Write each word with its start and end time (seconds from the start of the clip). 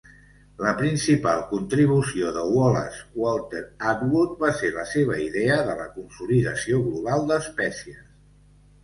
La 0.67 0.71
principal 0.77 1.41
contribució 1.49 2.31
de 2.37 2.45
Wallace 2.53 3.03
Walter 3.23 3.61
Atwood 3.91 4.33
va 4.45 4.49
ser 4.63 4.71
la 4.79 4.87
seva 4.93 5.19
idea 5.27 5.59
de 5.69 5.77
la 5.83 5.87
consolidació 5.99 6.81
global 6.87 7.29
d'espècies. 7.35 8.01